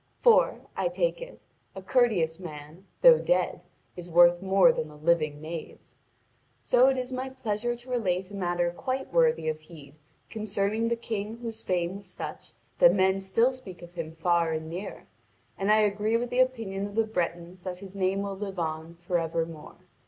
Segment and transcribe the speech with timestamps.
[0.17, 1.43] For, I take it,
[1.75, 3.61] a courteous man, though dead,
[3.95, 5.77] is worth more than a living knave.
[6.59, 9.93] So it is my pleasure to relate a matter quite worthy of heed
[10.27, 14.71] concerning the King whose fame was such that men still speak of him far and
[14.71, 15.05] near;
[15.55, 18.95] and I agree with the opinion of the Bretons that his name will live on
[18.95, 19.75] for evermore.